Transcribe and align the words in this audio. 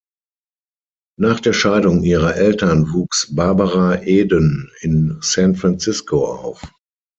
Nach 1.19 1.39
der 1.39 1.53
Scheidung 1.53 2.01
ihrer 2.01 2.35
Eltern 2.35 2.91
wuchs 2.91 3.35
Barbara 3.35 4.01
Eden 4.01 4.71
in 4.79 5.19
San 5.21 5.53
Francisco 5.55 6.25
auf. 6.25 6.63